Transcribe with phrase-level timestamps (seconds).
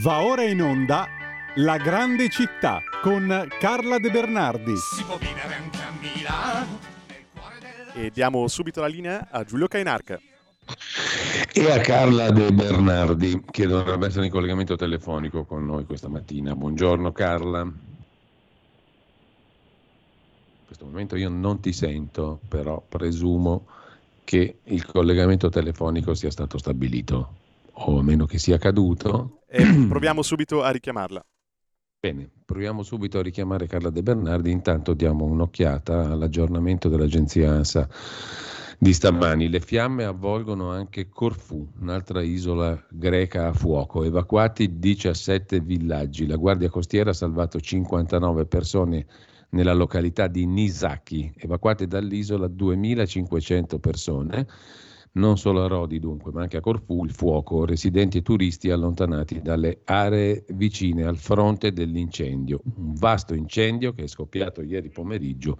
[0.00, 1.06] Va ora in onda
[1.56, 4.74] La grande città con Carla De Bernardi.
[4.74, 6.78] Si può vivere anche a Milano.
[7.92, 10.18] E diamo subito la linea a Giulio Cainarca.
[11.52, 16.56] E a Carla De Bernardi, che dovrebbe essere in collegamento telefonico con noi questa mattina.
[16.56, 17.60] Buongiorno Carla.
[17.60, 17.74] In
[20.64, 23.66] questo momento io non ti sento, però presumo
[24.24, 27.34] che il collegamento telefonico sia stato stabilito,
[27.72, 29.36] o a meno che sia caduto.
[29.54, 31.22] E proviamo subito a richiamarla.
[32.00, 37.86] Bene, proviamo subito a richiamare Carla De Bernardi, intanto diamo un'occhiata all'aggiornamento dell'agenzia ANSA
[38.78, 39.48] di stamani.
[39.50, 46.26] Le fiamme avvolgono anche Corfù, un'altra isola greca a fuoco, evacuati 17 villaggi.
[46.26, 49.06] La Guardia Costiera ha salvato 59 persone
[49.50, 54.46] nella località di Nisaki, evacuate dall'isola 2500 persone.
[55.14, 59.42] Non solo a Rodi dunque, ma anche a Corfù il fuoco, residenti e turisti allontanati
[59.42, 62.62] dalle aree vicine al fronte dell'incendio.
[62.76, 65.58] Un vasto incendio che è scoppiato ieri pomeriggio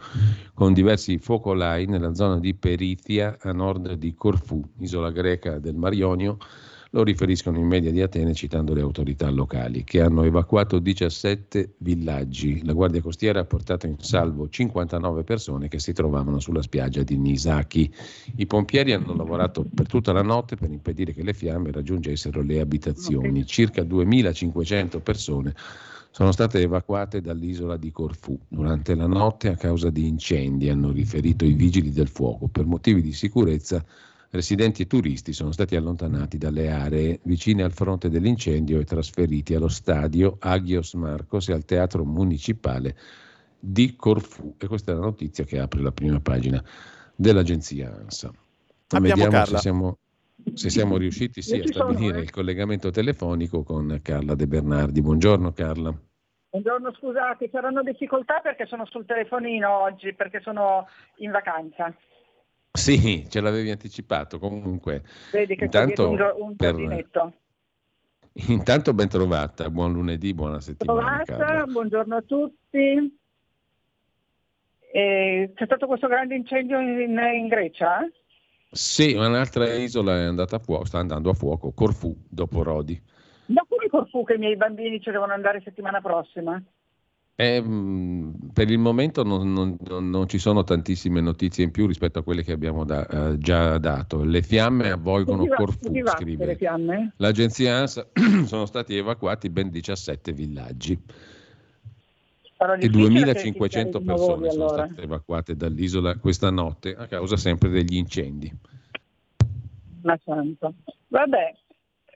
[0.55, 5.93] con diversi focolai nella zona di Peritia a nord di Corfù, isola greca del Mar
[5.93, 6.39] Ionio.
[6.95, 12.63] Lo riferiscono in media di Atene citando le autorità locali che hanno evacuato 17 villaggi.
[12.67, 17.17] La Guardia Costiera ha portato in salvo 59 persone che si trovavano sulla spiaggia di
[17.17, 17.91] Nisaki.
[18.37, 22.61] I pompieri hanno lavorato per tutta la notte per impedire che le fiamme raggiungessero le
[22.61, 23.47] abitazioni.
[23.47, 25.55] Circa 2500 persone
[26.11, 31.47] sono state evacuate dall'isola di Corfù durante la notte a causa di incendi, hanno riferito
[31.47, 32.49] i vigili del fuoco.
[32.49, 33.83] Per motivi di sicurezza
[34.33, 39.69] residenti e turisti sono stati allontanati dalle aree vicine al fronte dell'incendio e trasferiti allo
[39.69, 42.97] stadio Agios Marcos e al teatro municipale
[43.59, 44.55] di Corfù.
[44.59, 46.63] E questa è la notizia che apre la prima pagina
[47.15, 48.31] dell'agenzia ANSA.
[48.89, 49.57] Abbiamo Vediamo Carla.
[49.57, 49.99] se siamo,
[50.55, 52.23] se siamo riusciti sì, a stabilire eh.
[52.23, 55.03] il collegamento telefonico con Carla De Bernardi.
[55.03, 55.95] Buongiorno Carla.
[56.49, 61.95] Buongiorno, scusate, saranno difficoltà perché sono sul telefonino oggi, perché sono in vacanza.
[62.83, 64.39] Sì, ce l'avevi anticipato.
[64.39, 67.33] Comunque, Vedi che Intanto, un, un per- giardinetto.
[68.49, 71.23] intanto ben trovata, buon lunedì, buona settimana.
[71.23, 73.21] Trovata, buongiorno a tutti.
[74.95, 78.09] E c'è stato questo grande incendio in, in Grecia?
[78.71, 83.01] Sì, un'altra isola è andata a fuoco, sta andando a fuoco, Corfù, dopo Rodi.
[83.45, 86.63] Da come Corfù che i miei bambini ci devono andare settimana prossima?
[87.43, 92.21] E, mh, per il momento non, non- non- ci sono tantissime notizie in più rispetto
[92.21, 94.23] a quelle che abbiamo da- eh, già dato.
[94.23, 96.57] Le fiamme avvolgono va- Corfù, scrive
[97.17, 98.07] l'agenzia ANSA.
[98.47, 104.65] sono stati evacuati ben 17 villaggi e difficile 2500 che ci sia i persone sono
[104.67, 104.85] allora.
[104.87, 108.53] state evacuate dall'isola questa notte a causa sempre degli incendi.
[110.03, 110.75] Ma santo.
[111.09, 111.55] Vabbè,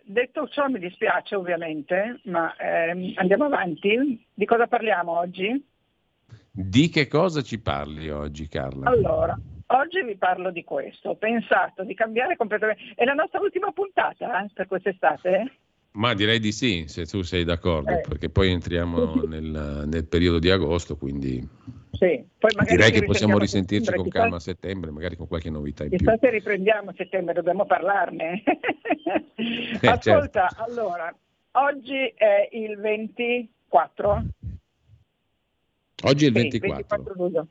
[0.07, 4.25] detto ciò mi dispiace ovviamente, ma ehm, andiamo avanti.
[4.33, 5.65] Di cosa parliamo oggi?
[6.51, 8.89] Di che cosa ci parli oggi, Carla?
[8.91, 11.11] Allora, oggi vi parlo di questo.
[11.11, 12.95] Ho pensato di cambiare completamente.
[12.95, 15.53] È la nostra ultima puntata eh, per quest'estate?
[15.93, 18.01] Ma direi di sì, se tu sei d'accordo, Eh.
[18.07, 21.47] perché poi entriamo nel, nel periodo di agosto, quindi
[21.99, 22.25] Sì.
[22.69, 25.99] Direi che possiamo risentirci con calma a settembre, magari con qualche novità in più.
[25.99, 28.43] Se riprendiamo a settembre, dobbiamo parlarne.
[29.81, 30.11] certo.
[30.11, 31.15] Ascolta, allora,
[31.53, 34.25] oggi è il 24.
[36.05, 37.15] Oggi è il Sì, 24.
[37.15, 37.47] luglio.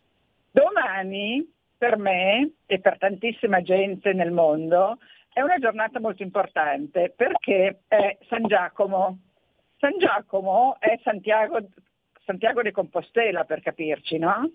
[0.52, 4.98] Domani, per me e per tantissima gente nel mondo,
[5.34, 9.20] è una giornata molto importante perché è San Giacomo.
[9.78, 11.58] San Giacomo è Santiago,
[12.26, 14.50] Santiago de Compostela, per capirci, no?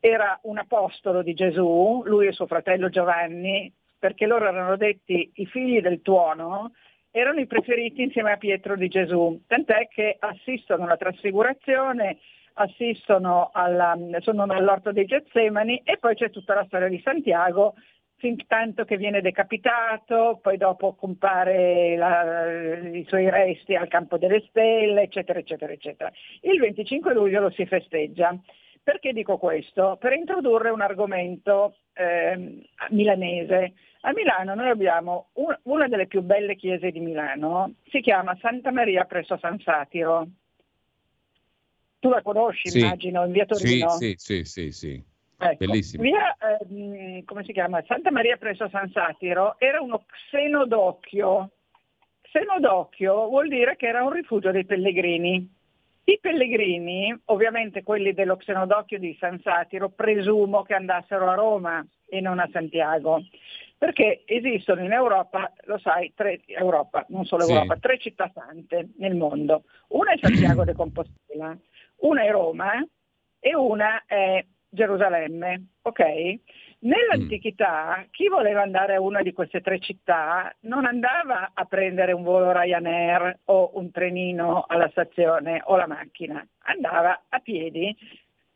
[0.00, 5.46] Era un apostolo di Gesù, lui e suo fratello Giovanni, perché loro erano detti i
[5.46, 6.72] figli del tuono,
[7.10, 12.18] erano i preferiti insieme a Pietro di Gesù, tant'è che assistono alla trasfigurazione,
[12.54, 17.74] assistono alla, sono all'orto dei Getsemani e poi c'è tutta la storia di Santiago
[18.24, 24.42] fin tanto che viene decapitato, poi dopo compare la- i suoi resti al campo delle
[24.48, 26.10] stelle, eccetera, eccetera, eccetera.
[26.40, 28.34] Il 25 luglio lo si festeggia.
[28.82, 29.98] Perché dico questo?
[30.00, 32.60] Per introdurre un argomento ehm,
[32.90, 33.74] milanese.
[34.00, 38.70] A Milano noi abbiamo un- una delle più belle chiese di Milano, si chiama Santa
[38.72, 40.26] Maria presso San Satiro.
[41.98, 42.80] Tu la conosci, Sì.
[42.80, 43.88] immagino, in via Sì, Torino?
[43.90, 45.12] sì, sì, sì, sì.
[45.38, 46.02] Ecco, Bellissimo.
[46.02, 47.82] Via, ehm, come si chiama?
[47.86, 51.50] Santa Maria presso San Satiro era uno xenodocchio.
[52.22, 55.52] Xenodocchio vuol dire che era un rifugio dei pellegrini.
[56.06, 62.20] I pellegrini, ovviamente quelli dello Xenodocchio di San Satiro, presumo che andassero a Roma e
[62.20, 63.22] non a Santiago,
[63.78, 67.52] perché esistono in Europa, lo sai, tre, Europa, non solo Sì.
[67.52, 69.64] Europa, tre città sante nel mondo.
[69.88, 71.56] Una è Santiago de Compostela,
[72.00, 72.86] una è Roma
[73.40, 74.44] e una è
[74.74, 76.38] Gerusalemme, ok?
[76.80, 82.22] Nell'antichità chi voleva andare a una di queste tre città non andava a prendere un
[82.22, 87.96] volo Ryanair o un trenino alla stazione o la macchina, andava a piedi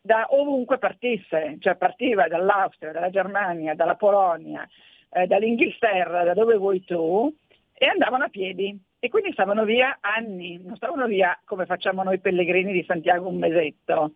[0.01, 4.67] da ovunque partisse, cioè partiva dall'Austria, dalla Germania, dalla Polonia,
[5.11, 7.33] eh, dall'Inghilterra, da dove vuoi tu,
[7.73, 8.77] e andavano a piedi.
[9.01, 13.37] E quindi stavano via anni, non stavano via come facciamo noi pellegrini di Santiago un
[13.37, 14.13] mesetto,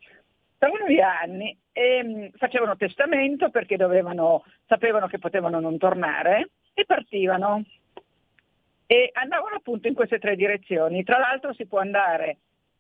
[0.64, 6.86] stavano via anni e mh, facevano testamento perché dovevano, sapevano che potevano non tornare e
[6.86, 7.64] partivano.
[8.86, 11.04] E andavano appunto in queste tre direzioni.
[11.04, 12.38] Tra l'altro si può andare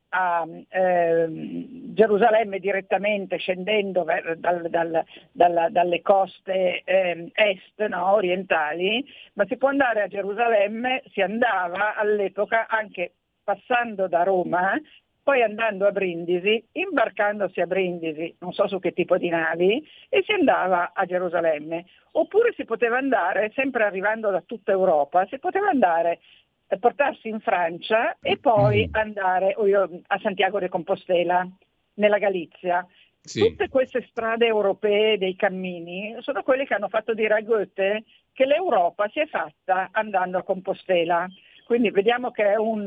[0.09, 9.03] a ehm, Gerusalemme direttamente scendendo ver- dal- dal- dalla- dalle coste ehm, est, no, orientali,
[9.33, 13.13] ma si può andare a Gerusalemme, si andava all'epoca anche
[13.43, 14.79] passando da Roma,
[15.23, 20.21] poi andando a Brindisi, imbarcandosi a Brindisi, non so su che tipo di navi, e
[20.23, 21.85] si andava a Gerusalemme.
[22.11, 26.19] Oppure si poteva andare, sempre arrivando da tutta Europa, si poteva andare
[26.67, 29.55] eh, portarsi in Francia e poi andare
[30.07, 31.47] a Santiago de Compostela,
[31.95, 32.85] nella Galizia.
[33.21, 33.39] Sì.
[33.39, 38.03] Tutte queste strade europee dei cammini sono quelle che hanno fatto dire a Goethe
[38.33, 41.27] che l'Europa si è fatta andando a Compostela.
[41.65, 42.85] Quindi vediamo che è un,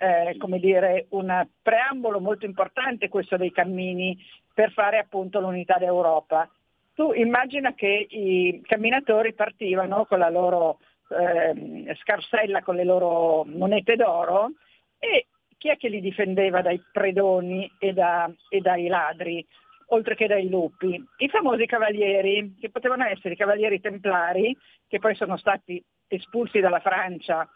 [0.00, 4.16] eh, come dire, un preambolo molto importante questo dei cammini
[4.52, 6.48] per fare appunto l'unità d'Europa.
[6.94, 10.78] Tu immagina che i camminatori partivano con la loro
[11.10, 14.52] ehm, scarsella, con le loro monete d'oro
[14.98, 15.26] e
[15.58, 19.46] chi è che li difendeva dai predoni e, da- e dai ladri,
[19.88, 20.98] oltre che dai lupi?
[21.18, 24.56] I famosi cavalieri, che potevano essere i cavalieri templari,
[24.88, 27.46] che poi sono stati espulsi dalla Francia,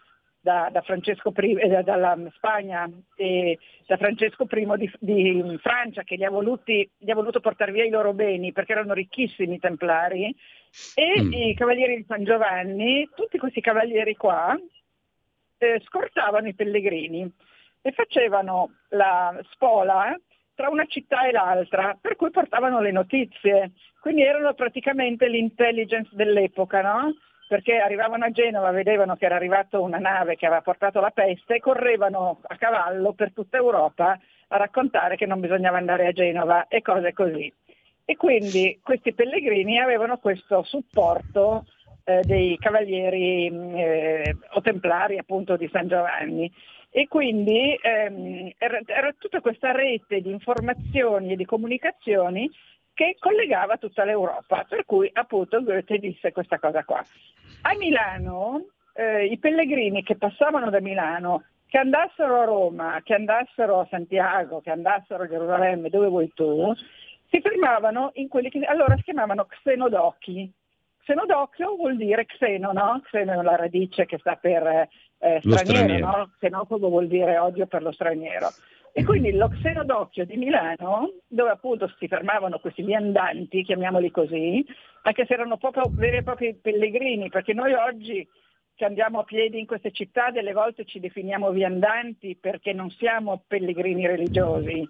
[0.44, 2.86] da, da Francesco I, eh, dalla Spagna
[3.16, 7.72] e da Francesco I di, di Francia, che gli ha, voluti, gli ha voluto portare
[7.72, 10.36] via i loro beni perché erano ricchissimi i templari,
[10.94, 11.32] e Mm.
[11.32, 14.54] i cavalieri di San Giovanni, tutti questi cavalieri qua,
[15.58, 17.32] eh, scortavano i pellegrini
[17.80, 20.14] e facevano la spola
[20.54, 23.72] tra una città e l'altra, per cui portavano le notizie.
[23.98, 27.14] Quindi erano praticamente l'intelligence dell'epoca, no?
[27.46, 31.56] Perché arrivavano a Genova, vedevano che era arrivata una nave che aveva portato la peste
[31.56, 34.18] e correvano a cavallo per tutta Europa
[34.48, 37.52] a raccontare che non bisognava andare a Genova e cose così.
[38.06, 41.64] E quindi questi pellegrini avevano questo supporto
[42.04, 46.50] eh, dei cavalieri mh, eh, o templari appunto di San Giovanni.
[46.90, 52.48] E quindi ehm, era, era tutta questa rete di informazioni e di comunicazioni
[52.94, 57.04] che collegava tutta l'Europa, per cui appunto Goethe disse questa cosa qua.
[57.62, 63.80] A Milano eh, i pellegrini che passavano da Milano, che andassero a Roma, che andassero
[63.80, 66.72] a Santiago, che andassero a Gerusalemme, dove vuoi tu,
[67.28, 70.52] si fermavano in quelli che allora si chiamavano xenodocchi.
[71.02, 73.00] Xenodocchio vuol dire xeno, no?
[73.04, 74.88] Xeno è la radice che sta per
[75.18, 76.06] eh, Lo straniero, straniero.
[76.06, 76.30] no?
[76.38, 78.48] Xenofobo vuol dire odio per lo straniero.
[78.96, 84.64] E quindi lo xenodocchio di Milano, dove appunto si fermavano questi viandanti, chiamiamoli così,
[85.02, 88.24] anche se erano proprio veri e propri pellegrini, perché noi oggi
[88.76, 93.42] che andiamo a piedi in queste città delle volte ci definiamo viandanti perché non siamo
[93.48, 94.88] pellegrini religiosi,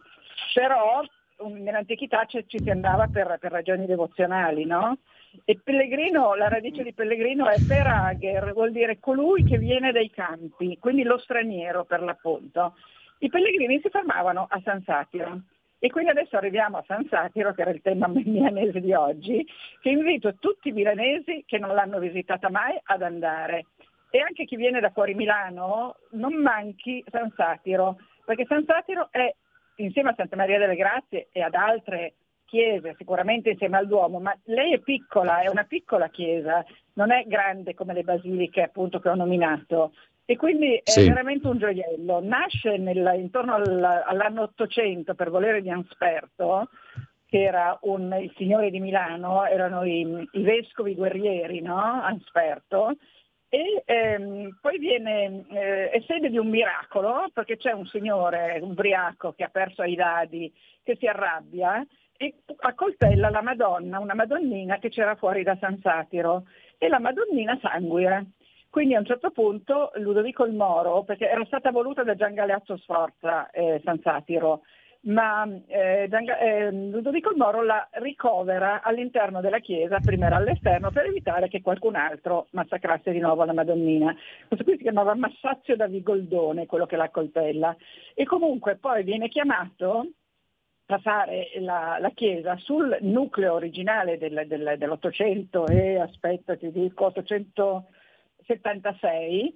[0.52, 1.00] però
[1.48, 4.98] nell'antichità ci, ci si andava per, per ragioni devozionali, no?
[5.46, 10.76] E pellegrino, la radice di pellegrino è perager, vuol dire colui che viene dai campi,
[10.78, 12.74] quindi lo straniero per l'appunto.
[13.18, 15.42] I pellegrini si fermavano a San Satiro.
[15.78, 19.46] E quindi adesso arriviamo a San Satiro, che era il tema milanese di oggi,
[19.80, 23.66] che invito tutti i milanesi che non l'hanno visitata mai ad andare.
[24.10, 29.30] E anche chi viene da fuori Milano, non manchi San Satiro, perché San Satiro è,
[29.76, 34.32] insieme a Santa Maria delle Grazie e ad altre chiese, sicuramente insieme al Duomo, ma
[34.44, 39.08] lei è piccola, è una piccola chiesa, non è grande come le basiliche appunto che
[39.08, 39.92] ho nominato.
[40.26, 41.06] E quindi è Sì.
[41.08, 42.20] veramente un gioiello.
[42.22, 46.68] Nasce nel- intorno al- all'anno 800 per volere di Ansperto,
[47.26, 51.76] che era un- il signore di Milano, erano i, i vescovi guerrieri, no?
[51.78, 52.96] Ansperto,
[53.50, 59.32] e ehm, poi viene, eh, è sede di un miracolo perché c'è un signore ubriaco
[59.32, 60.52] che ha perso ai dadi,
[60.82, 61.84] che si arrabbia
[62.16, 66.46] e accoltella la Madonna, una Madonnina che c'era fuori da San Satiro
[66.78, 68.24] e la Madonnina sanguina.
[68.74, 72.76] Quindi a un certo punto Ludovico il Moro, perché era stata voluta da Gian Galeazzo
[72.78, 74.62] Sforza eh, San Satiro,
[75.02, 81.06] ma eh, eh, Ludovico il Moro la ricovera all'interno della chiesa, prima era all'esterno, per
[81.06, 84.12] evitare che qualcun altro massacrasse di nuovo la Madonnina.
[84.48, 87.76] Questo qui si chiamava Massaccio da Vigoldone, quello che la coltella.
[88.12, 90.08] E comunque poi viene chiamato
[90.86, 97.04] a fare la, la chiesa sul nucleo originale del, del, dell'Ottocento e aspetta ti dico
[97.04, 97.86] 800
[98.46, 99.54] 76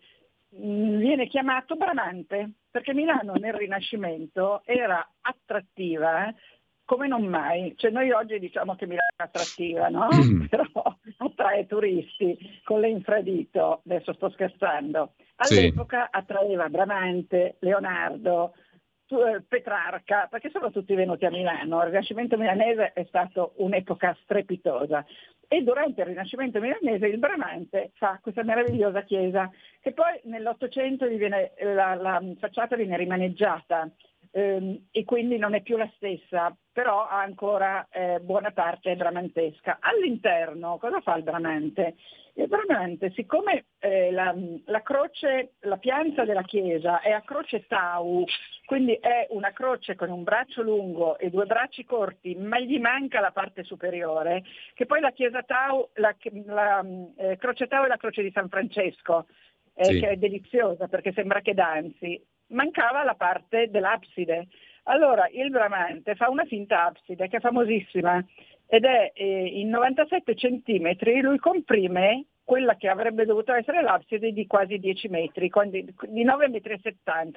[0.57, 6.35] mm, viene chiamato Bramante, perché Milano nel Rinascimento era attrattiva eh?
[6.85, 7.75] come non mai.
[7.77, 10.09] Cioè noi oggi diciamo che Milano è attrattiva, no?
[10.15, 10.47] Mm.
[10.49, 10.67] Però
[11.19, 15.13] attrae turisti con l'infradito, adesso sto scherzando.
[15.37, 16.19] All'epoca sì.
[16.19, 18.55] attraeva Bramante, Leonardo,
[19.49, 21.81] Petrarca, perché sono tutti venuti a Milano.
[21.81, 25.05] Il Rinascimento milanese è stato un'epoca strepitosa
[25.49, 29.51] e durante il Rinascimento milanese il Bramante fa questa meravigliosa chiesa
[29.81, 33.91] che poi nell'Ottocento la, la facciata viene rimaneggiata
[34.39, 39.79] ehm, e quindi non è più la stessa, però ha ancora eh, buona parte bramantesca.
[39.81, 41.97] All'interno cosa fa il Bramante?
[42.35, 44.33] Il Bramante, siccome eh, la,
[44.67, 48.25] la, croce, la pianta della chiesa è a croce tau,
[48.65, 53.19] quindi è una croce con un braccio lungo e due bracci corti, ma gli manca
[53.19, 56.15] la parte superiore, che poi la chiesa tau, la,
[56.47, 59.27] la eh, croce tau è la croce di San Francesco,
[59.75, 59.99] eh, sì.
[59.99, 64.49] che è deliziosa perché sembra che danzi, mancava la parte dell'abside.
[64.85, 68.25] Allora il Bramante fa una finta abside che è famosissima
[68.67, 74.47] ed è eh, in 97 centimetri, lui comprime quella che avrebbe dovuto essere l'abside di
[74.47, 76.81] quasi 10 metri, di 9,70 metri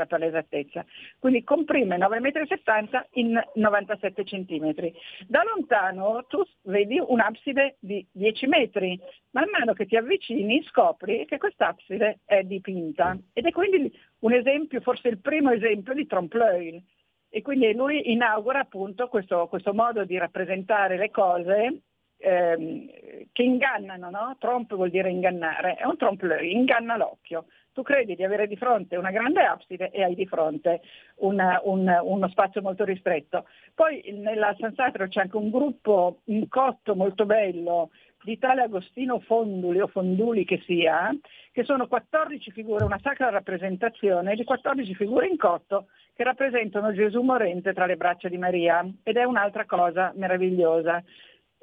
[0.07, 0.85] per l'esattezza.
[1.19, 2.47] Quindi comprime 9,70 metri
[3.15, 4.93] in 97 centimetri.
[5.27, 8.97] Da lontano tu vedi un'abside di 10 metri,
[9.31, 14.79] man mano che ti avvicini scopri che quest'abside è dipinta ed è quindi un esempio,
[14.79, 16.81] forse il primo esempio di trompe-l'œil.
[17.27, 21.81] E quindi lui inaugura appunto questo, questo modo di rappresentare le cose
[22.21, 22.89] ehm,
[23.31, 24.35] che ingannano, no?
[24.39, 27.45] Trompe vuol dire ingannare, è un trompe inganna l'occhio.
[27.73, 30.81] Tu credi di avere di fronte una grande abside e hai di fronte
[31.17, 33.45] una, un, uno spazio molto ristretto.
[33.73, 37.91] Poi nella San Satro c'è anche un gruppo in cotto molto bello
[38.23, 41.15] di tale Agostino Fonduli o Fonduli che sia,
[41.51, 47.21] che sono 14 figure, una sacra rappresentazione di 14 figure in cotto che rappresentano Gesù
[47.21, 51.03] morente tra le braccia di Maria ed è un'altra cosa meravigliosa.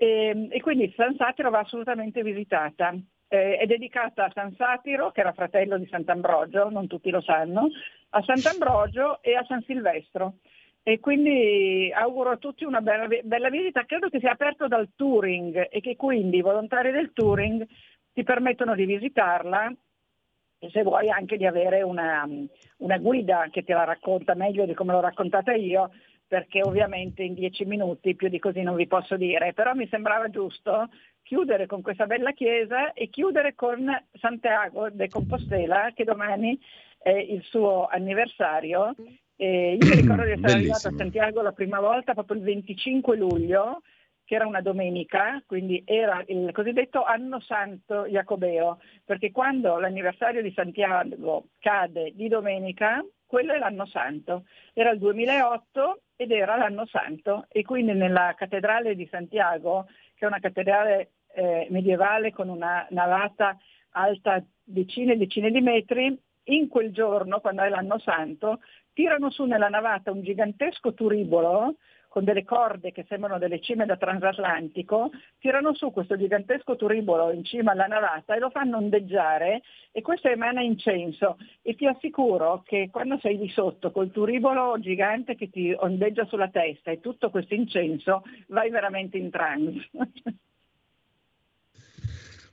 [0.01, 2.95] E, ehm, e quindi San Satiro va assolutamente visitata.
[3.27, 7.69] Eh, è dedicata a San Satiro, che era fratello di Sant'Ambrogio, non tutti lo sanno,
[8.11, 10.37] a Sant'Ambrogio e a San Silvestro.
[10.83, 13.85] E quindi auguro a tutti una bella, bella visita.
[13.85, 17.67] Credo che sia aperto dal touring e che quindi i volontari del touring
[18.15, 19.71] ti permettono di visitarla
[20.61, 22.27] e se vuoi anche di avere una,
[22.79, 25.91] una, guida che te la racconta meglio di come l'ho raccontata io,
[26.29, 30.29] perché ovviamente in dieci minuti più di così non vi posso dire, però mi sembrava
[30.29, 30.91] giusto
[31.23, 36.59] chiudere con questa bella chiesa e chiudere con Santiago de Compostela che domani
[36.99, 38.95] è il suo anniversario.
[39.37, 43.17] E io mi ricordo di essere arrivata a Santiago la prima volta proprio il 25
[43.17, 43.83] luglio,
[44.25, 50.53] che era una domenica, quindi era il cosiddetto anno santo jacobeo, perché quando l'anniversario di
[50.53, 54.45] Santiago cade di domenica, quello è l'anno santo.
[54.75, 60.27] Era il 2008 ed era l'anno santo e quindi nella cattedrale di Santiago, che è
[60.27, 63.57] una cattedrale eh, medievale con una navata
[63.91, 68.61] alta decine e decine di metri, in quel giorno, quando è l'anno santo,
[68.93, 71.77] tirano su nella navata un gigantesco turibolo
[72.09, 77.45] con delle corde che sembrano delle cime da transatlantico, tirano su questo gigantesco turibolo in
[77.45, 79.63] cima alla navata e lo fanno ondeggiare
[79.93, 85.37] e questo emana incenso e ti assicuro che quando sei di sotto col turibolo gigante
[85.37, 89.89] che ti ondeggia sulla testa e tutto questo incenso vai veramente in trance.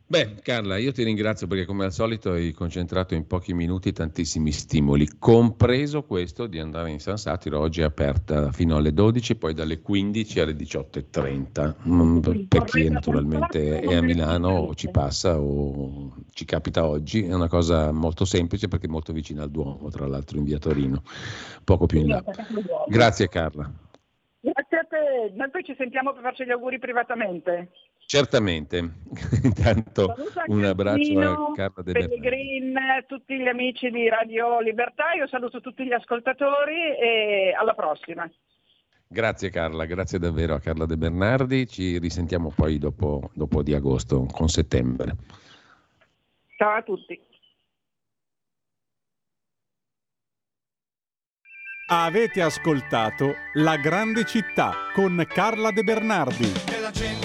[0.07, 4.51] Beh, Carla, io ti ringrazio perché come al solito hai concentrato in pochi minuti tantissimi
[4.51, 9.55] stimoli, compreso questo di andare in San Satiro, oggi è aperta fino alle 12, poi
[9.55, 16.13] dalle 15 alle 18.30, mm, per chi naturalmente è a Milano o ci passa o
[16.33, 20.05] ci capita oggi, è una cosa molto semplice perché è molto vicina al Duomo, tra
[20.05, 21.01] l'altro in via Torino,
[21.63, 22.23] poco più in là.
[22.87, 23.71] Grazie Carla.
[24.39, 27.71] Grazie a te, noi poi ci sentiamo per farci gli auguri privatamente.
[28.07, 28.77] Certamente,
[29.43, 30.13] intanto
[30.47, 35.83] un abbraccio a Carla De Pellegrin, tutti gli amici di Radio Libertà, io saluto tutti
[35.83, 38.29] gli ascoltatori e alla prossima.
[39.07, 44.27] Grazie Carla, grazie davvero a Carla De Bernardi, ci risentiamo poi dopo, dopo di agosto,
[44.31, 45.15] con settembre.
[46.57, 47.19] Ciao a tutti.
[51.87, 57.24] Avete ascoltato La Grande Città con Carla De Bernardi.